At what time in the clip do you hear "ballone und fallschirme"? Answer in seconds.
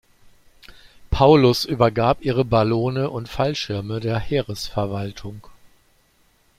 2.43-3.99